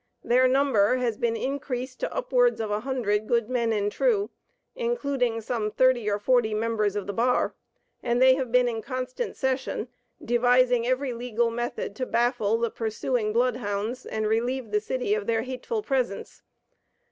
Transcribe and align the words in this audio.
Their 0.23 0.47
number 0.47 0.95
has 0.97 1.15
been 1.15 1.35
increased 1.35 1.99
to 1.99 2.11
upwards 2.11 2.59
of 2.59 2.71
a 2.71 2.79
hundred 2.79 3.27
"good 3.27 3.51
men 3.51 3.71
and 3.71 3.91
true," 3.91 4.31
including 4.75 5.41
some 5.41 5.69
thirty 5.69 6.09
or 6.09 6.17
forty 6.17 6.55
members 6.55 6.95
of 6.95 7.05
the 7.05 7.13
bar; 7.13 7.53
and 8.01 8.19
they 8.19 8.33
have 8.33 8.51
been 8.51 8.67
in 8.67 8.81
constant 8.81 9.35
session, 9.37 9.89
devising 10.25 10.87
every 10.87 11.13
legal 11.13 11.51
method 11.51 11.95
to 11.97 12.07
baffle 12.07 12.57
the 12.57 12.71
pursuing 12.71 13.31
bloodhounds, 13.31 14.07
and 14.07 14.25
relieve 14.25 14.71
the 14.71 14.81
city 14.81 15.13
of 15.13 15.27
their 15.27 15.43
hateful 15.43 15.83
presence. 15.83 16.41